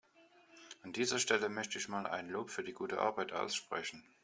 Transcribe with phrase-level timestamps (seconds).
[0.81, 4.03] An dieser Stelle möchte ich mal ein Lob für die gute Arbeit aussprechen.